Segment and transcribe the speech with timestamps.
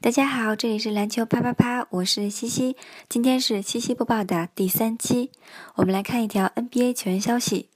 [0.00, 2.76] 大家好，这里是篮球啪啪啪，我是西西。
[3.08, 5.32] 今天是西西播报的第三期，
[5.74, 7.68] 我们来看一条 NBA 球员消息：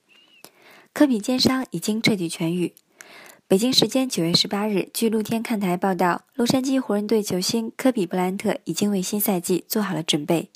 [0.94, 2.74] 科比肩伤已经彻底痊愈。
[3.48, 10.48] 北京时间九月十八日，据露天看台报道，洛杉矶湖人队球星科比布莱恩特已经为新赛季做好了准备。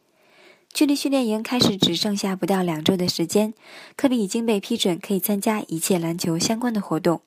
[0.72, 3.52] 距离训练营开始只剩下不到两周的时间，
[3.96, 7.22] 科比已经被批准可以参加一切篮球相关的活动。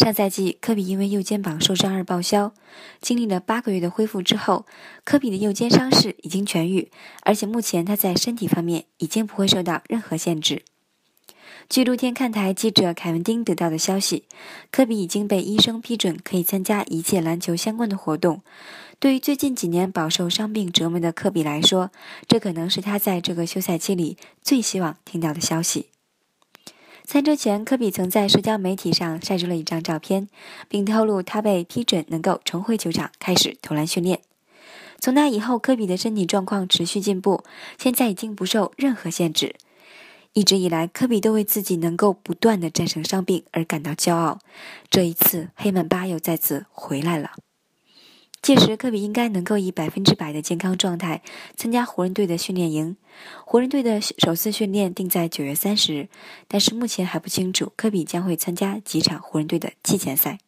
[0.00, 2.54] 上赛季，科比因为右肩膀受伤而报销，
[3.02, 4.64] 经历了八个月的恢复之后，
[5.04, 10.62] 科比的右肩伤势已经痊愈，而且目前他在身体方面已经不会受到任何限制。
[11.68, 14.24] 据露天看台记者凯文丁得到的消息，
[14.72, 18.40] 科比已经被医生批准可以参加一切篮球相关的活动。
[18.98, 21.90] 对于最近几年饱受伤病折磨的科比来说，
[22.26, 25.89] 这可能是他在这个休赛期里最希望听到的消息。
[27.12, 30.28] 赛周前，科比曾在社交媒体上晒出了一张照片，
[30.68, 34.20] 并透露他被批准能够重回球场开始投篮训练。
[35.00, 37.42] 从那以后，科比的身体状况持续进步，
[37.76, 39.56] 现在已经不受任何限制。
[40.34, 44.38] 一直以来，科比都为自己能够不断的战胜伤病而感到骄傲。
[44.88, 47.32] 这一次，黑曼巴又再次回来了。
[48.42, 51.22] 届时，科比应该能够以百分之百的健康状态
[51.56, 52.96] 参加湖人队的训练营。
[53.44, 56.08] 湖人队的首次训练定在九月三十日，
[56.48, 60.38] 但是目前还不清楚科比将会参加几场湖人队的季前赛。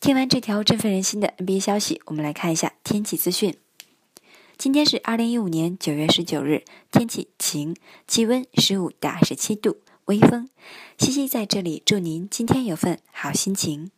[0.00, 3.56] 听完这条振奋人心的 NBA 消息，我们来看一下天气资讯。
[4.56, 7.74] 今天是二零一五年九月十九日，天气晴，
[8.06, 10.48] 气温十五到二十七度，微风。
[10.96, 13.90] 西西在这里祝您今天有份好心情。